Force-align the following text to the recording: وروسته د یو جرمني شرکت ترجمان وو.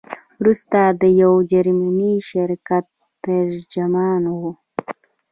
وروسته 0.41 0.79
د 1.01 1.03
یو 1.21 1.33
جرمني 1.51 2.13
شرکت 2.29 2.85
ترجمان 3.25 4.23
وو. 4.39 4.51